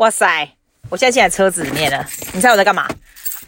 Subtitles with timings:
[0.00, 0.48] 哇塞！
[0.88, 2.02] 我现在进来车子里面了，
[2.32, 2.88] 你猜我在干嘛？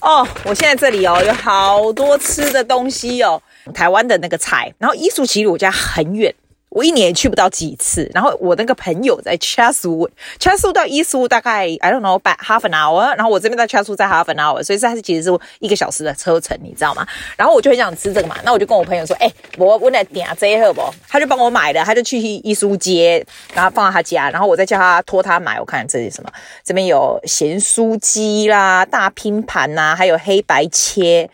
[0.00, 4.70] 哦，我现在这里哦，有好多吃的东西哦，台湾的那个菜。
[4.76, 6.34] 然后艺术其实我家很远。
[6.72, 14.36] 我一年也去不到几次，然后我那个朋友在 Chatswood，Chatswood 到 Eastwood 大概 I don't know about half an hour，然后我这边在 Chatswood 在 half an
[14.36, 17.06] hour，所以它是其实是一个小时的车程，你知道吗？
[17.36, 20.82] 然后我就很想吃这个嘛，那我就跟我朋友说，哎、欸，我我来点这个不？
[21.06, 25.60] 他就帮我买了，他就去艺术街，然后放到他家，然后我再叫他托他买。
[25.60, 26.30] 我看这是什么？
[26.64, 31.28] 这边有咸酥鸡啦、大拼盘呐、啊，还有黑白切。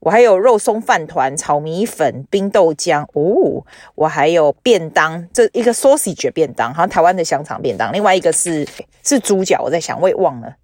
[0.00, 3.64] 我还有肉松饭团、炒米粉、冰豆浆哦，
[3.96, 7.92] 我还有便当，这一个 sausage 便当，好像台湾的香肠便当。
[7.92, 8.66] 另外一个是
[9.02, 10.54] 是猪脚，我在想，我也忘了。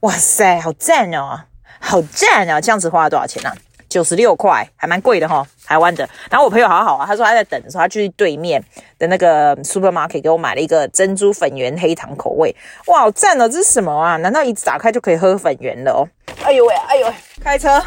[0.00, 1.42] 哇塞，好赞哦，
[1.78, 2.60] 好赞啊！
[2.60, 3.52] 这样子花了多少钱呢、
[3.88, 6.08] 九十六块，还蛮贵的哈、台湾的。
[6.28, 8.60] 然后我朋友好好啊，他说他在等的时候，他去对面
[8.98, 12.54] 的那个 supermarket 给我买了一个珍珠粉圆黑糖口味。
[12.86, 13.48] 哇，好赞哦！
[13.48, 14.16] 这是什么啊？
[14.16, 16.08] 难道一打开就可以喝粉圆了哦？
[16.42, 17.80] 哎呦喂，哎呦喂，开车。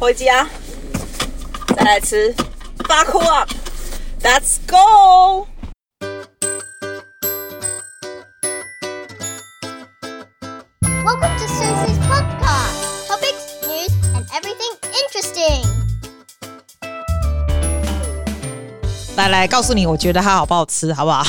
[0.00, 0.48] 回家，
[1.76, 2.34] 再来吃。
[2.78, 5.46] Buckle up，Let's go。
[11.04, 13.08] Welcome to Susie's podcast.
[13.08, 14.72] Topics, news, and everything
[15.04, 15.66] interesting.
[19.16, 21.22] 来来，告诉你，我觉得它好不好吃，好不好？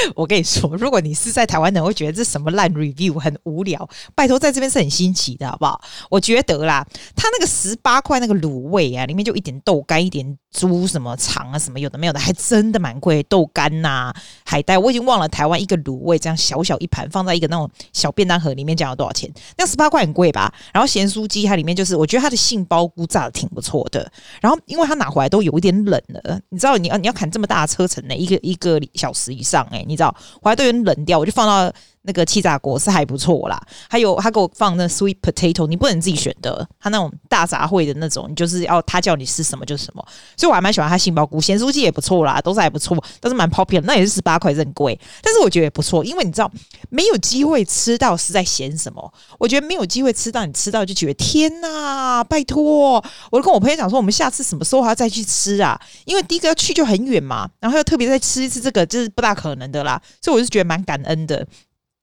[0.14, 3.88] 我跟你说，如果你是在台湾人，会觉得这什么烂 review 很无聊。
[4.14, 5.80] 拜托，在这边是很新奇的，好不好？
[6.10, 13.22] 我觉得啦，他那个十八块那个卤味啊，里面就一点豆干，一点猪什么肠啊，什么有的没有的，还真的蛮贵。
[13.24, 14.12] 豆干呐、
[14.44, 19.30] 海带，我已经忘了台湾一个卤味这样小小一盘，放在一个那种小便当盒里面，讲要多少钱？
[19.56, 20.52] 那十八块很贵吧？
[20.72, 24.10] 然后咸酥鸡它里面就是，我觉得它的杏鲍菇炸的挺不错的。
[24.40, 31.70] 然后因为它拿回来都有一点冷了，你知道你要你要砍这么大的车程呢，一个一个小时以上哎、你知道，我还都有点冷掉，我就放到。
[32.02, 40.02] 那个气炸锅是还不错啦，还有他给我放那 sweet potato，你不能自己选的，他那种大杂烩的那种，你就是要他叫你吃什么就是什么，
[40.36, 46.50] 所以我还蛮喜欢他杏鲍菇，咸酥鸡也不错啦，都是还不错，都是蛮 popular，那也是十八块，是很贵，但是我觉得也不错，因为你知道
[46.88, 49.12] 没有机会吃到是在嫌什么？
[49.38, 52.92] 我觉得没有机会吃到，你吃到就觉得天哪，拜托，
[53.30, 55.78] 我就跟我朋友讲说，我们下次什么时候还要再去吃啊？
[56.06, 61.46] 因为第一个要去就很远嘛，然后又特别再吃一次这个，就是不大可能的啦，所以我就觉得蛮感恩的。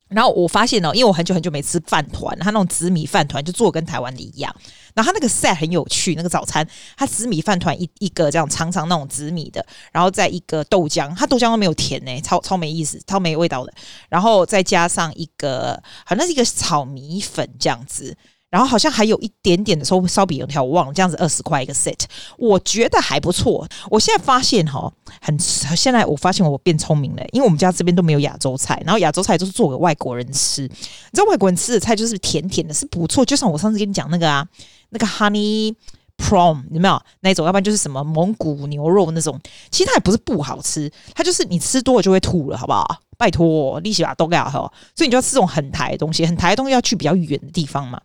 [0.09, 4.55] 然后我发现哦，因为我很久很久没吃饭团，它那种紫米饭团就做跟台湾的一样。
[4.93, 13.73] 然后它那个 set 很有趣，那个早餐它紫米饭团一一个这样长长那种紫米的，然后再一个豆浆，它豆浆都没有甜呢，超超没意思，超没味道的。
[14.09, 18.15] 然后再加上一个好像是一个炒米粉这样子。
[18.49, 21.99] 然后好像还有一点点的烧烧饼油条，我忘了，这样子二十块一个 set，
[22.37, 23.67] 我觉得还不错。
[23.89, 24.91] 我现在发现哈，
[25.21, 30.61] 很现在我发现我变聪明了，因为我们家这边都没有亚洲菜，然后亚洲菜都是做给外国人吃。
[30.61, 30.69] 你
[31.13, 33.25] 知道外国人吃的菜就是甜甜的，是不错。
[33.25, 34.47] 就像我上次跟你讲那个啊，
[34.89, 35.75] 那个 honey
[36.17, 37.45] prawn 有没有那种？
[37.45, 39.37] 要不然就是什么蒙古牛肉那种，
[39.69, 42.85] 其实它也不是不好吃，它就是你吃多了就会吐了，好不好？
[43.17, 47.99] 拜托，利息吧都给好，所以你就要吃这种很台的东西，很台的东西要去比较远的地方嘛。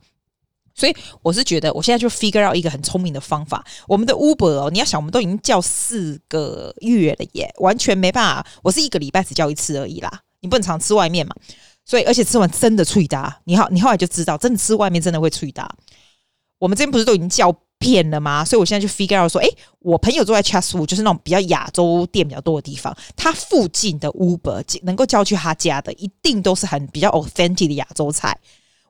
[0.74, 3.64] 所以我是觉得，我现在就 figure out 一个很聪明的方法。
[3.86, 8.46] 我们的 Uber 哦，你要想，我们都已经叫四个月了耶，完全没办法。
[8.62, 11.34] 我是一个礼拜只叫一次而已啦，你不能常吃外面嘛。
[11.84, 13.40] 所以，而且吃完真的脆搭。
[13.44, 15.68] 你好，你后来就知道，真的吃外面真的会脆搭。
[16.58, 18.44] 我们这边不是都已经叫遍了吗？
[18.44, 19.48] 所以我现在就 figure out 说，诶，
[19.80, 28.38] 我朋友住在 Chatswood，就是那种比较亚洲店比较多的地方，他附近的 Uber 能够叫去他家的，一定都是很比较 authentic 的亚洲菜。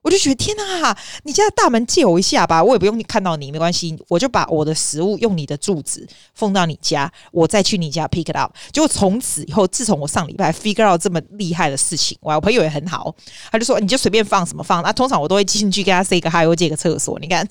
[0.03, 8.53] 我就觉得天哪，你家的大门借我一下吧，我也不用看到你，没关系，我就把我的食物用你的住址放到你家，我再去你家 pick it up。
[8.73, 13.15] 结果从此以后，自从我上礼拜 figure out 这么厉害的事情，我朋友也很好，
[13.51, 17.17] 他就说你就随便放什么放，那、啊、通常我都会进去跟他 say 个 hi，我借个厕所。
[17.21, 17.47] 你看，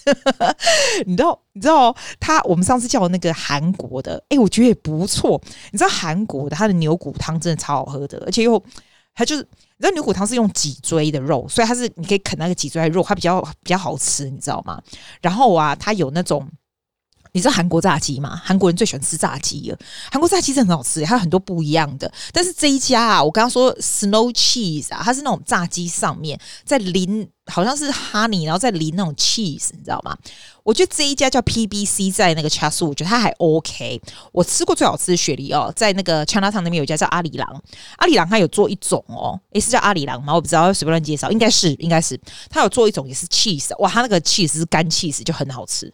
[1.08, 5.42] 你知道，你知道他我们上次叫那个韩国的，哎、我觉得也不错。
[5.72, 8.62] 你知道韩国的他的牛骨汤真的超好喝的，而且又
[9.13, 9.47] 它就是。
[9.81, 14.79] 你知道牛骨汤是用脊椎的肉，所以它是你可以啃那个脊椎的肉，它比较比较好吃，你知道吗？
[15.23, 16.47] 然后啊，它有那种，
[17.34, 18.42] 你知道韩国炸鸡吗？
[18.44, 19.78] 韩国人最喜欢吃炸鸡了。
[20.12, 22.12] 韩国炸鸡真的很好吃，它有很多不一样的。
[22.32, 27.30] 但是这一家啊，我刚刚说 Snow Cheese 啊，它是那种炸鸡上面在淋。
[27.48, 30.16] 好像是 honey，然后再淋那种 cheese，你知道吗？
[30.64, 34.00] 我觉得这一家叫 PBC，在那个 Chatswood，我觉得它还 OK。
[34.32, 37.62] 我吃过最好吃的雪梨哦，在那个 Chinatown 那边有一家叫阿里郎，
[37.98, 40.34] 阿里郎它有做一种哦，诶，是叫阿里郎吗？
[40.34, 42.18] 我不知道，随便乱介绍，应该是，应该是。
[42.50, 45.92] 它有做一种也是 cheese，哇，它那个 cheese 是干 cheese，就很好吃。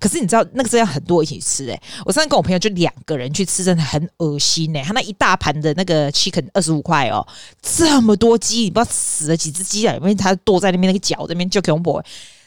[0.00, 7.26] 可是你知道那个是要很多一起吃诶、我上次跟我朋友就两个人去吃，真的很恶心诶、他那一大盘的那个 chicken 二十五块哦，
[7.62, 9.94] 这么多鸡，你不知道死了几只鸡啊？
[9.94, 12.02] 因为它剁在那边那个脚这边就恐怖，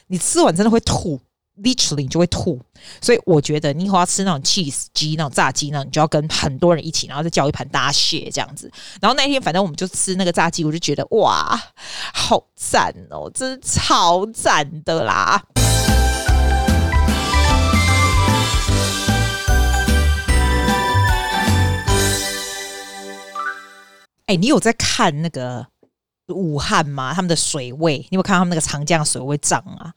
[0.08, 1.20] 你吃完真的会吐。
[1.60, 2.60] Literally 你就会吐，
[3.00, 8.70] 所以我觉得你以后要吃那种 cheese 鸡那种炸鸡呢，你就要跟很多人一起，然后再叫一盘大蟹这样子。
[9.00, 11.60] 然后那天反正我们就吃那个炸鸡，我就觉得哇，
[12.14, 15.42] 好赞哦，真是超赞的啦！
[24.28, 25.66] 哎、你有在看那个
[26.28, 27.14] 武汉吗？
[27.14, 29.90] 他们的水位，你有看到他们那个长江水位涨啊？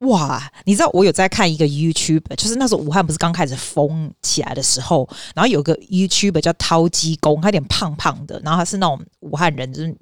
[0.00, 9.96] 哇，你知道我有在看一个 YouTube，就是那时候武汉不是刚开始封起来的时候，然后有个 YouTube 叫掏鸡公，他有点胖胖的，然后他是那种武汉人，就是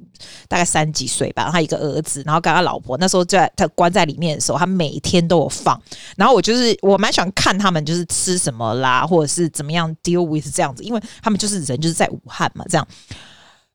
[0.48, 5.80] 大概三几岁吧，他一个儿子，然后跟他老婆那时候在他关在里面的时候，他每天都有放，
[6.16, 12.88] 然后我就是我蛮喜欢看他们就是吃什么啦，或者是怎么样 deal with 这样子，因为他们就是人就是在武汉嘛，这样，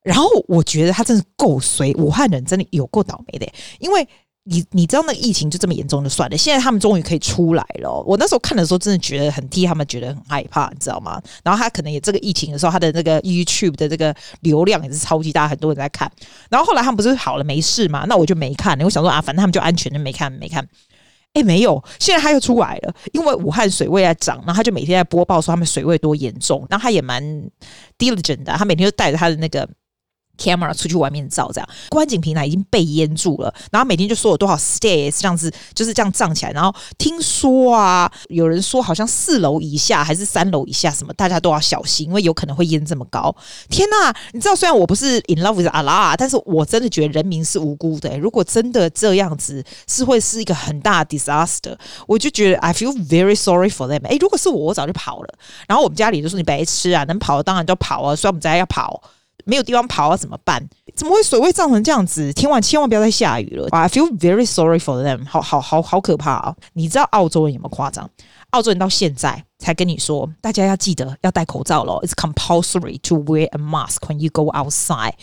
[0.08, 3.48] 然后我觉得他真是够衰，武汉人真的有够倒霉的，
[3.80, 4.08] 因为。
[4.50, 8.02] 你你知道那个疫情就这么严重就算了，现在他们终于可以出来了。
[8.08, 11.22] 我那时候看的时候，真的觉得很替他们觉得很害怕，你知道吗？
[11.44, 16.10] 然后他可能也这个疫情的时候，他的那个 YouTube 的这个流量也是超级大，很多人在看。
[16.50, 18.06] 然后后来他们不是好了没事嘛？
[18.08, 18.80] 那我就没看。
[18.80, 20.66] 我想说啊，反正他们就安全，就没看没看。
[21.34, 26.66] 哎，没有，现在他又出来了，因为武汉水位在涨，然后他就每天在播报说他们水位多严重。
[26.70, 27.22] 然后他也蛮
[27.98, 29.68] diligent 的，他每天就带着他的那个。
[30.38, 36.52] Camera 出去外面照，这样观景平台已经被淹住了，然后每天就说有多少 stairs 这样子，就是这样涨起来。
[36.52, 43.36] 然后听说啊，有人说好像四楼以下还是三楼以下什么，大家都要小心，因为有可能会淹这么高。
[43.70, 48.18] 天呐，你知道虽然我不是 in love with Allah，但是我真的觉得人民是无辜的。
[48.18, 51.76] 如果真的这样子，是会是一个很大的 disaster。
[52.08, 54.06] 我就觉得 I feel very sorry for them。
[54.08, 55.34] 诶，如果是我，我早就跑了。
[55.68, 59.02] 然后我们家里就说你白痴啊，能跑当然就跑啊，所以我们家要跑。
[59.48, 60.62] 没有地方跑啊怎么办？
[60.94, 62.34] 怎么会水位涨成这样子？
[62.34, 63.68] 千万千万不要再下雨了。
[63.72, 66.56] I feel very sorry for them，好好好好可怕啊！
[66.74, 68.10] 你知道澳洲人有没有夸张？
[68.52, 72.04] 澳洲人到现在才跟你说，大家要记得要戴口罩咯。
[72.04, 75.14] It's compulsory to wear a mask when you go outside。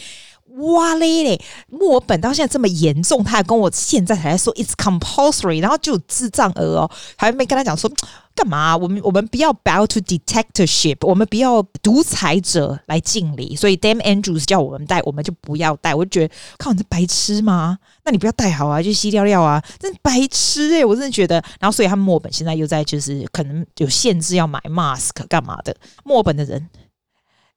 [0.57, 1.41] 哇嘞嘞！
[1.69, 7.91] 墨尔本到现在这么严重，他还跟我现在才在说 it's compulsory，然后就有智障儿哦，还没跟他讲说
[8.37, 8.77] 干嘛？
[8.77, 15.93] 我们我们不要 bow to dictatorship，我们不要独裁者来敬礼，所以 Dame Andrews 叫我们带，我们就不要带。
[15.93, 17.79] 我就觉得靠，你是白痴吗？
[18.05, 21.43] 那你不要带好啊，就吸尿尿啊，真白痴诶、我真的觉得。
[21.59, 25.75] 然后所以他墨尔本现在又在就是可能有限制要买 mask 干嘛的，
[26.05, 26.69] 墨尔本的人。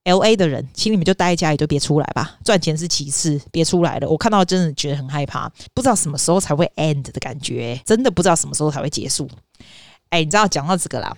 [0.08, 2.38] L A 的人，请你们就待在家里，就别出来吧。
[2.42, 4.08] 赚钱是其次，别出来了。
[4.08, 9.30] 我看到真的觉得很害怕，不知道什么时候才会 end 的感觉，真的不知道什么时候才会结束。
[10.10, 11.14] 哎，你知道讲到这个啦。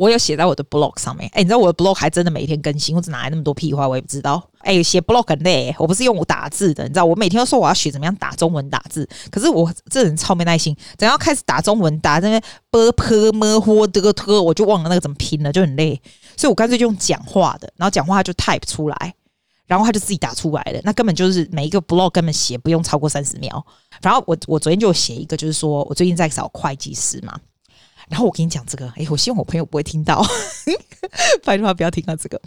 [0.00, 4.42] 我有写在我的 blog 上面，哎，你知道我的 blog 还真的每天更新，我只哪来那么多屁话，我也不知道。
[4.60, 16.00] 哎，写 blog 很累，我不是用我打字的，你知道，我每天都说我要学怎么样打中文打字，可是我这人超没耐心，等要开始打中文打那边 b p m h d t，我就忘了那个怎么拼了，就很累，
[16.34, 19.14] 所以我干脆就用讲话的，然后讲话就 type 出来，
[19.66, 23.62] 然后他就自己打出来了，那根本就是每一个 blog 根本写不用超过三十秒。
[24.00, 27.38] 然后我我昨天就写一个，就是说我最近在找会计师嘛。
[28.10, 30.20] 然后我跟你讲这个，哎，我希望我朋友不会听到，
[31.44, 32.40] 拜托他不要听到这个。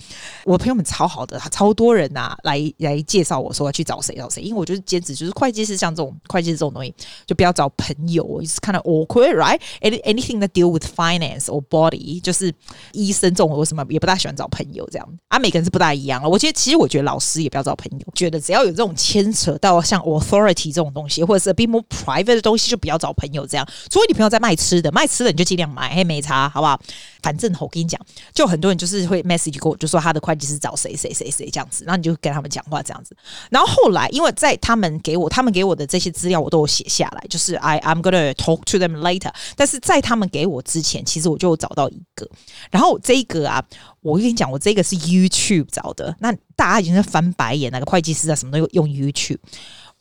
[0.44, 6.94] 我朋友们超好的，超多人呐、啊，来来介绍我说要去找谁找谁，因为我就是兼职，就是会计师，像这种会计师这种东西，
[7.26, 12.54] 就不要找朋友，就是看到 awkward，right？anything that deal with finance or body，就是
[12.92, 15.10] 医生这种，我什么也不大喜欢找朋友这样。
[15.30, 16.28] 啊，每个人是不大一样了。
[16.28, 23.66] 我觉得其实我觉得老师也不要找朋友，觉得只要有这种牵扯到像 authority 这种东西，或者是 a be more private 的东西，就不要找朋友这样。
[23.90, 25.53] 除非你朋友在卖吃的，卖吃的你就。
[25.54, 26.80] 尽量买，嘿，没差，好不好？
[27.22, 28.00] 反正我跟你讲，
[28.34, 33.16] 就很多人就是会 message 给我，就说他的会计师找谁谁谁谁这样子，然后你就跟他们讲话这样子。
[33.50, 39.32] 然后后来，因为在他们给我，他们给我的这些资料我都有写下来，就是 I I'm gonna talk to them later。
[39.56, 42.30] 但是在他们给我之前，其实我就找到一个。
[42.72, 43.64] 然后这一个啊，
[44.02, 49.40] 我跟你讲，我这个是 YouTube 找的，那大家已经在翻白眼，那个会计师啊，什么都用 YouTube。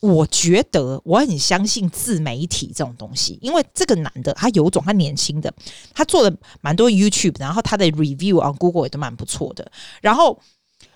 [0.03, 5.53] 我觉得我很相信自媒体这种东西，因为这个男的他有种，他年轻的，
[5.95, 9.71] 他做了蛮多 YouTube，然后他的 review on Google 也都蛮不错的。
[10.01, 10.37] 然后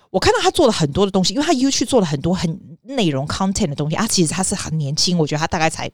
[0.09, 5.89] 我看到他做了很多的东西，因为他 YouTube 做了很多很内容 content 的东西啊，其实他是很年轻，我觉得他大概才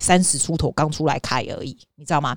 [0.00, 2.36] 三十出头，刚出来开而已，你知道吗？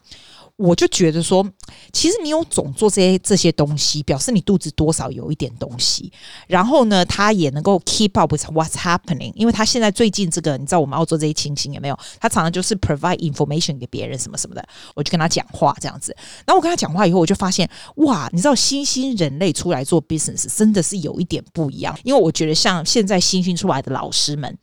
[0.59, 1.49] 我就觉得说，
[1.93, 6.11] 其实你有总做这些这些东西，表示你肚子多少有一点东西。
[6.47, 11.97] 然后呢，他也能够 keep up with what's happening，因为他现在最近这个，你知道我们澳洲这些情形有没有？
[12.19, 16.13] 他常常就是 provide information 给别人什么什么的，我就跟他讲话这样子。
[16.45, 24.57] 然后我跟他讲话以后，我就发现，哇，你知道新兴人类出来做 business 真的是有一点不一样，因为我觉得像现在新兴出来的老师们。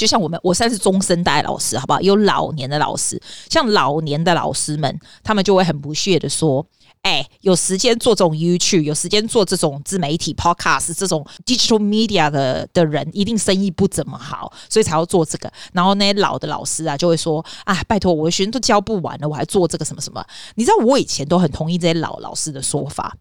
[0.00, 2.00] 就像我们，我现在是中生代老师，好不好？
[2.00, 6.66] 有老年的老师，像老年的老师们，他们就会很不屑的说
[7.02, 15.52] ：“哎、有时间做这种 YouTube，有时间做这种自媒体 Podcast，这种 digital media 的的人，一定生意不怎么好，所以才要做这个。
[15.74, 20.24] 然后那些老的老师啊，就会说：啊，拜托，我的学生都教不完了，我还做这个什么什么？
[20.54, 23.14] 你知道，我以前都很同意这些老老师的说法。”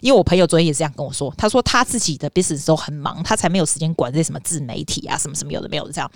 [0.00, 6.10] 因为我朋友昨天也是这样跟我说，他说他自己的 business 都很忙，他才没有时间管这些什么自媒体啊，什么什么有的没有的这样。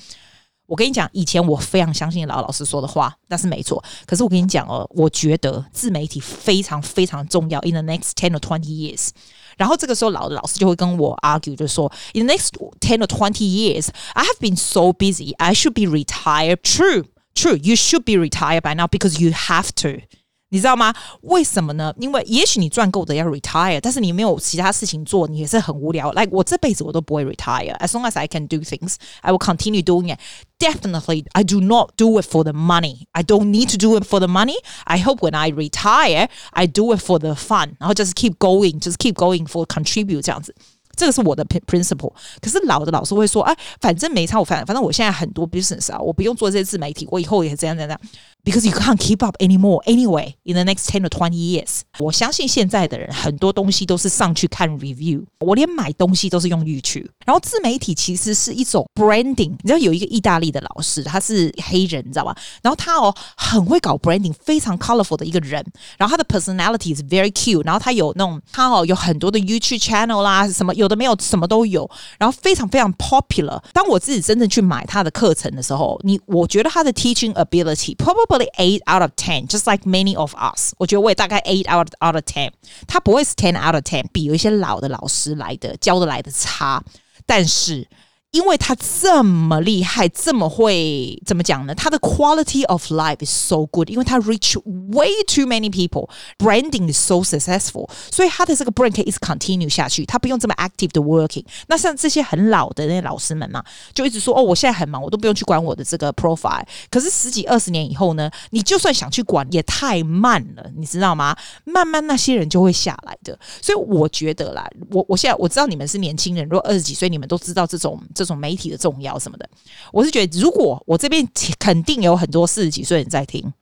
[0.66, 3.82] 我跟你讲，以前我非常相信老老师说的话，那是没错。
[4.04, 7.58] 可是我跟你讲哦，我觉得自媒体非常非常重要。
[7.62, 9.08] In the next ten or twenty years，
[9.56, 15.90] 然后这个时候老老师就会跟我 argue，就说，In the next ten or twenty years, I have been so busy, I should be
[15.90, 16.58] retired.
[16.62, 20.02] True, true, you should be retired by now because you have to.
[20.50, 20.94] 你知道吗？
[21.22, 21.92] 为什么呢？
[21.98, 26.10] 因为也许你赚够的要 retire，但是你没有其他事情做，你也是很无聊。
[26.12, 27.76] Like 我这辈子我都不会 retire。
[27.78, 30.18] As long as I can do things, I will continue doing it.
[30.58, 33.06] Definitely, I do not do it for the money.
[33.12, 34.56] I don't need to do it for the money.
[34.84, 37.76] I hope when I retire, I do it for the fun.
[37.78, 40.54] 然后就是 keep going, just keep going for contribute 这样子。
[40.96, 42.12] 这个是我的 principle。
[42.40, 48.00] 可是老的老师会说，哎，反正没差，我反反正我现在很多 business 啊，我不用做这些自媒体，我以后也这样这样这样。
[48.45, 51.79] Because you can't keep up anymore anyway in the next ten or twenty years。
[51.99, 57.07] 我相信现在的人很多东西都是上去看 review，我连买东西都是用 YouTube。
[57.25, 59.51] 然后自媒体其实是一种 branding。
[59.51, 62.35] 你知道有一个意大利的老师，他是黑人，你知道吧？
[62.61, 65.65] 然后他哦很会搞 branding，非常 colorful 的一个人。
[65.97, 67.63] 然后他的 personality is very cute。
[67.63, 71.89] 然后他有那种他哦有很多的 YouTube channel 啦，什么有的没有，什么都有。
[72.19, 73.63] 然后非常非常 popular。
[73.71, 78.26] 当我自己真正去买他的课程的时候，你我觉得他的 teaching ability probably
[78.57, 80.73] eight out of ten, just like many of us。
[80.77, 82.51] 我觉得我也大概 eight out out of ten。
[82.87, 86.83] 他不会是 ten out of ten，比有一些老的老师来的教的来的差，
[87.25, 87.87] 但是。
[88.30, 91.74] 因为他这么厉害，这么会怎么讲呢？
[91.74, 94.60] 他的 quality of life is so good，因为他 reach
[94.92, 101.42] way too many people，branding is so successful，所以他的这个 brand 可以一直 continue 下去，他不用这么 active 的 working。
[101.68, 106.62] 那像这些很老的那些老师们嘛，就一直说哦，我现在很忙，我都不用去管我的这个 profile。
[106.90, 111.34] 可是十几二十年以后呢，你就算想去管，也太慢了，你知道吗？
[111.64, 113.38] 慢慢那些人就会下来的。
[113.62, 117.98] 所以我觉得啦，我我现在我知道你们是年轻人，如果二十几岁，你们都知道这种。
[118.18, 119.48] 这种种媒体的重要什么的，
[119.92, 121.26] 我是觉得，如果我这边
[121.58, 123.52] 肯定有很多四十几岁人在听，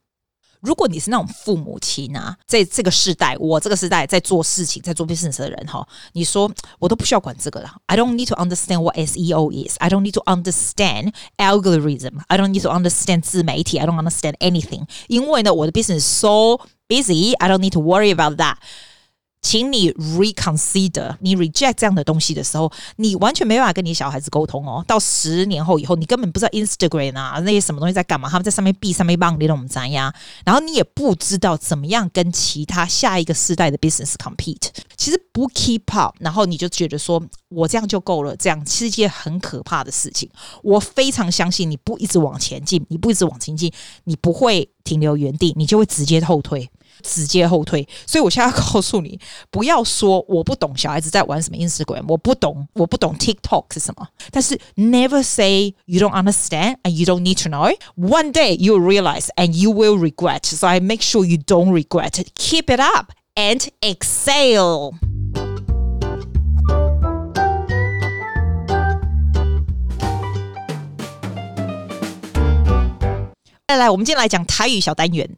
[0.60, 7.70] 如果你是那种父母亲啊，在这个时代，我这个时代在做事情、在做 business 的人哈，你说我都不需要管这个了。
[7.86, 9.76] I don't need to understand what SEO is.
[9.78, 12.20] I don't need to understand algorithm.
[12.26, 13.78] I don't need to understand 自媒体。
[13.78, 14.86] I don't understand anything.
[15.08, 17.34] 因为呢，我的 business so busy.
[17.36, 18.56] I don't need to worry about that.
[19.46, 24.84] 请你 reconsider，你 reject 这样的东西的时候，你完全没办法跟你小孩子沟通哦。
[24.88, 30.12] 到十年后以后，你根本不知道 Instagram 啊那些什么东西在干嘛，他们在上面 B 上面帮你弄怎样，
[30.44, 34.66] 然后你也不知道怎么样跟其他下一个世代的 business compete。
[34.96, 40.28] 其实不 keep up，然后你就觉得说我这样就够了，这样是一件很可怕的事情。
[40.64, 43.72] 我非常相信你不一直往前进，你不一直往前进，
[44.02, 46.68] 你不会停留原地，你就会直接后退。
[47.06, 49.18] 直接后退，所以我现在要告诉你，
[49.50, 54.08] 不要说我不懂小孩子在玩什么 Instagram，我不懂，我不懂 TikTok 是什么。
[54.32, 57.72] 但是 never say you don't understand and you don't need to know.
[57.96, 60.44] One day you'll realize and you will regret.
[60.44, 62.24] So I make sure you don't regret.
[62.34, 64.94] Keep it up and excel.
[73.68, 75.28] 来来，我们今天来讲台语小单元。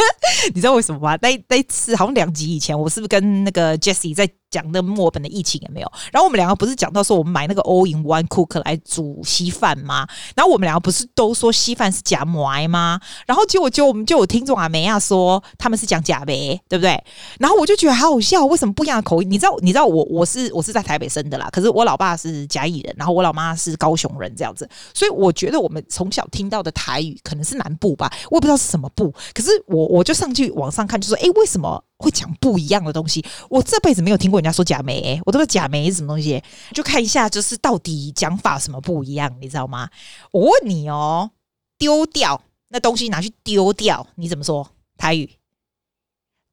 [0.54, 1.16] 你知道为什么吗？
[1.22, 5.92] 那那次好像两集以前，我是不是跟那个 Jessie 在讲那墨尔本的疫情有没有？
[6.12, 10.06] 然后我们两个不是讲到说我们买那个 All in One Cook 来煮稀饭吗？
[10.34, 13.00] 然后我们两个不是都说稀饭是假馍吗？
[13.26, 17.00] 然后结果就我们就有听众啊，梅亚说他们是讲假呗，对不对？
[17.38, 19.30] 然后我就觉得好好笑，为什么不一样的口音？
[19.30, 19.56] 你知道？
[19.60, 30.16] 你知道我我是我是在台北生的啦，可是我老爸是嘉义人，然后我老妈是高雄人，这样子，所以我觉得我们从小听到的台语可能是南部吧，我也不知道是什么部，可是我我就。
[30.16, 33.22] 上去网上看，就说：“哎，为什么会讲不一样的东西？
[33.50, 36.42] 我这辈子没有听过家说假媒，我都说假媒是什么东西？
[36.72, 39.90] 就看一下，就是到底讲法什么不一样，你知道吗？
[40.32, 41.30] 我问你哦，
[41.78, 44.70] 丢掉那东西拿去丢掉，你怎么说？
[44.96, 45.30] 台语？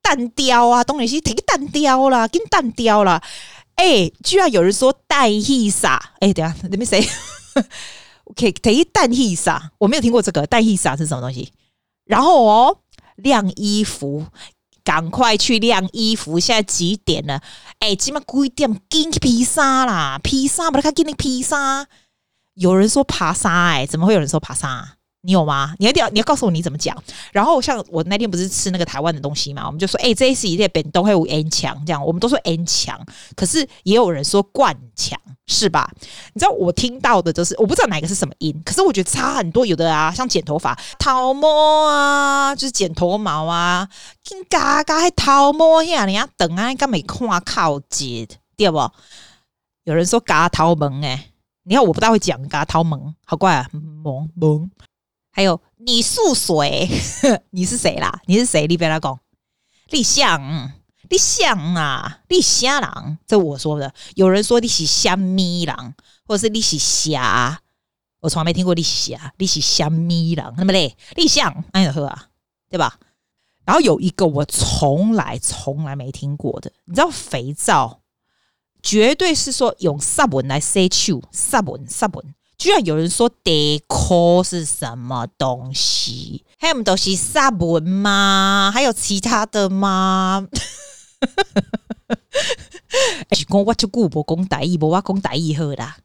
[0.01, 3.23] 蛋雕啊，东西提个蛋雕啦，跟蛋雕啦。
[3.75, 7.07] 哎，居然有人说带一撒，哎，等下，let me say。”
[8.25, 11.51] OK，提蛋一撒，我没有听过这个蛋一撒是什么东西。
[12.05, 12.79] 然后哦，
[13.15, 14.25] 晾衣服，
[14.83, 16.39] 赶快去晾衣服。
[16.39, 17.41] 现在几点了？
[17.79, 18.73] 哎，起码几点？
[18.89, 21.87] 给你披萨啦，披萨不他给你披萨。
[22.55, 24.97] 有人说爬山，哎，怎么会有人说爬沙？
[25.25, 25.73] 你有吗？
[25.79, 26.95] 你一定要你要告诉我你怎么讲。
[27.31, 32.99] 然后像我那天不是吃那个台湾的东西嘛，我们就说，哎、欸，这一次一定变都会有 N 强这样，我们都说 N 强，
[33.35, 35.89] 可是也有人说冠强，是吧？
[36.33, 39.65] 你知道我听到的就是我不知道哪个是什么音，可是我觉得差很多。
[39.65, 43.87] 有的啊，像剪头发，头毛啊，就是剪头毛啊，
[44.29, 48.27] 跟嘎嘎还头毛呀，人家等啊，刚没看靠近，
[48.57, 48.77] 对不？
[49.85, 51.29] 有人说嘎头毛哎，
[51.63, 54.69] 你看我不大会讲嘎头毛，好怪啊，萌萌。
[55.35, 56.87] 还有你是谁？
[57.49, 58.21] 你是谁啦？
[58.27, 58.67] 你是谁？
[58.67, 59.19] 你别来讲，
[59.89, 60.71] 你像
[61.09, 63.91] 你像啊，你虾郎，这我说的。
[64.13, 65.95] 有人说你是虾米郎，
[66.27, 67.59] 或者是你是虾，
[68.19, 72.27] 我从来没听过你是虾，你是虾米郎，那么嘞，你像哎呀呵啊，
[72.69, 72.99] 对吧？
[73.65, 78.01] 然后有一个我从来从来没听过的，你知道肥皂
[78.83, 82.35] 绝对是说用沙文来洗手，沙文沙文。
[82.57, 86.43] 居然有人说 Deco 是什么东西？
[86.60, 88.72] 还有东西沙文吗？
[88.74, 90.48] 还有其他的吗？
[93.31, 95.98] 是 讲我就顾不讲台语，无我讲台语好啦。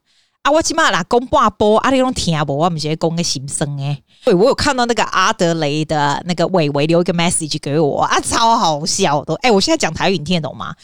[0.42, 2.54] 啊，我起码啦讲半波，啊，你拢听无？
[2.56, 4.02] 我们直接讲个心声诶。
[4.24, 9.34] 对，我有看到那个阿德雷的那个伟伟留一个 message 给我啊，超好笑的。
[9.42, 10.74] 哎，我现在讲台语，你听得懂吗？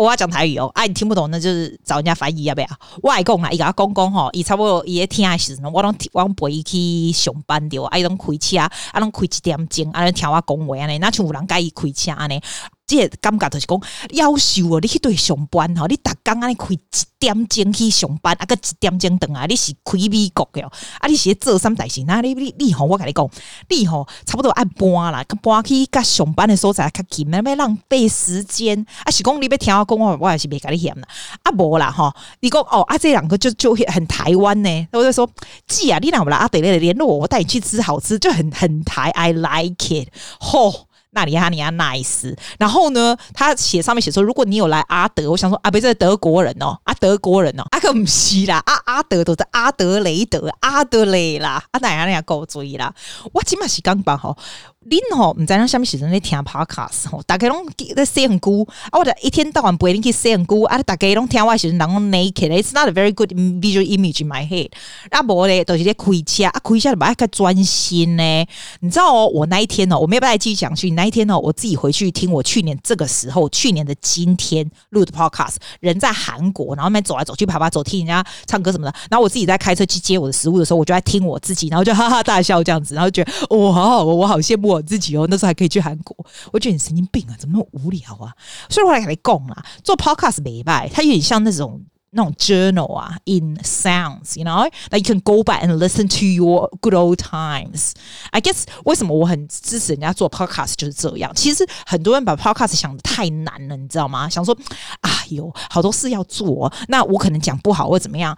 [0.00, 2.66] 我要讲台语哦，啊，你听不懂那就是找人家翻译要不要？
[3.02, 12.40] 我爱讲啊，伊甲我讲讲吼，伊差不多伊咧听的时阵，我拢我拢陪伊去上班着，啊，伊拢开车，啊，拢开一点钟，啊，听我讲话安尼，若像有人介意开车安尼。
[12.90, 16.78] 即个感觉就是讲，夭寿哦，你去对上班吼，你逐工安尼开一
[17.20, 22.02] 点钟去上班，啊，个一点钟等啊，你是开美国的哦，啊，你是咧做什么代志？
[22.04, 23.30] 那你你你吼，我跟你讲，
[23.68, 28.84] 你吼差不多爱搬啦，搬去甲上班的所在较近，免要浪费时间。
[29.04, 31.06] 啊，是讲你要听我讲话，我也是袂甲你嫌啦。
[31.44, 34.88] 啊，无啦吼，你讲哦，啊，这两个就就很台湾呢。
[34.90, 35.30] 我就说，
[35.68, 36.48] 姐啊，你哪不来啊？
[36.48, 40.08] 得来联络我，我带你去吃好吃，就很很台，I like it，
[40.40, 40.89] 吼。
[41.12, 52.94] 纳里哈尼亚纳伊斯然后呢，他写上面写说，如果你有来阿德，我想说啊，不是德国人哦，啊德国人哦，阿克姆西啦，阿阿德都是阿德雷德，阿德雷啦，阿哪样那样够注意啦，
[53.32, 54.36] 我起码是刚办好。
[54.88, 58.50] 恁吼唔知影啥物时阵咧听 podcast 吼，大家拢在洗身躯
[58.90, 58.98] 啊！
[58.98, 60.82] 我就一天到晚陪恁去洗身躯啊！
[60.84, 64.70] 大家拢听我时阵，人拢 naked，it's not a very good visual image in my head。
[65.10, 68.48] 啊，无咧，都是咧开车啊，开车就爱较专心咧。
[68.80, 70.88] 你知道哦，我那一天哦，我没有办法继续讲去。
[70.92, 78.94] 那一天哦，我自己回去听我去年这个时候，去年的今天录的 podcast，人在韩国，然后面走来走去，爬爬走，听人家唱歌什么的。
[79.10, 84.70] 然后我自己在开车去接我的食物的时候，我就在听我自己，然后就哈哈大笑这样子，然后觉得哇，好好，我好羡慕。
[84.80, 86.16] 我自己哦，那时候还可以去韩国，
[86.52, 88.32] 我觉得你神经病啊，怎么那么无聊啊？
[88.70, 96.94] 所以我来跟你讲啦，做 podcast 没败，它有点像那种那种 journal 啊，in sounds，you know，that you can go back and listen to your good
[96.94, 97.92] old times。
[98.30, 101.30] I guess 为什么我很支持人家做 podcast 就是这样。
[101.34, 104.28] 其实很多人把 podcast 想得太难了，你知道吗？
[104.28, 104.56] 想说，
[105.02, 108.36] 哎呦，好多事要做，那我可能讲不好或怎么样。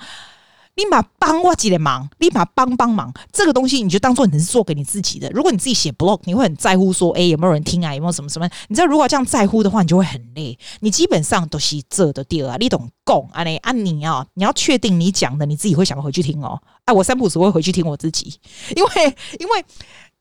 [0.75, 3.13] 立马帮我几点忙，立马帮帮忙。
[3.31, 5.29] 这个东西你就当做你是做给你自己的。
[5.31, 7.95] 如果你自己写 blog，你会很在乎说，哎，有没有人听啊？
[7.95, 8.49] 有没有什么什么？
[8.69, 10.59] 你知道，如果这样在乎的话，你就会很累。
[10.81, 13.45] 你基本上都是这的第二啊，你懂共啊？
[13.45, 16.61] 你啊，你啊，你要确定你讲的，你自己会想回去听哦。
[16.87, 18.41] 哎，我三不五时会回去听我自己，
[18.75, 19.65] 因为因为。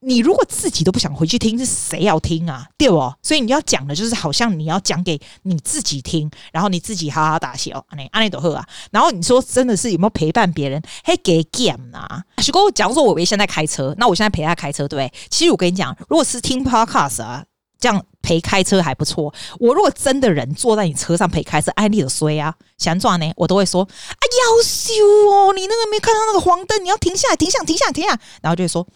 [0.04, 2.68] 你如果自己都不想回去听，是谁要听啊？
[2.76, 3.14] 对不？
[3.22, 8.66] 所以你要讲的就是，好像你要讲给你自己听，然后你自己哈哈大笑，安尼阿尼都好啊。
[8.92, 10.82] 然后你说真的是有没有陪伴别人？
[11.04, 12.24] 嘿，给 game 啊！
[12.48, 15.14] 如果假如说我现在开车，那我现在陪他开车，对不对？
[15.30, 17.46] 其实我跟你讲，如果是听 podcast 啊，
[17.80, 19.32] 这样陪开车还不错。
[19.60, 23.88] 我如果真的人坐在你车上陪开车，安利的衰啊，想赚呢，我都会说啊，
[24.18, 24.94] 要修
[25.30, 28.88] 哦，你那个没看到那个黄灯，你要停下来，停下，停下，停下，然后就会说。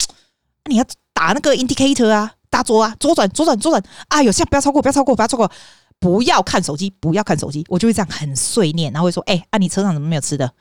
[0.69, 4.21] 你要打那个 indicator 啊，打左啊，左转，左转，左转啊！
[4.23, 5.49] 有下不要超过，不要超过，不要超过，
[5.99, 7.65] 不要看手机，不要看手机。
[7.69, 10.51] 我就会这样很碎念，然后会说：“哎、欸，啊，你车上怎么没有吃的？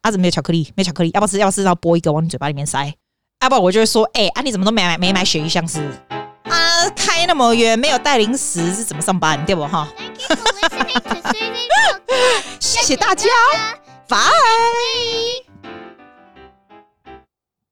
[0.00, 0.72] 啊，怎么没有巧克力？
[0.76, 1.38] 没巧克力，要不要吃？
[1.38, 1.62] 要不要吃？
[1.62, 2.92] 要剥一个往你嘴巴里面塞。
[3.40, 5.80] 要不然我就会说：哎、欸，啊，你怎么都没买没买鳕鱼香丝？
[6.44, 9.44] 啊，开那么远，没有带零食是怎么上班？
[9.44, 11.68] 对不哈？Thank you for listening to Susie's
[12.08, 12.42] podcast.
[12.60, 13.28] 谢谢大家，
[14.08, 14.18] 拜。
[14.18, 15.51] Bye.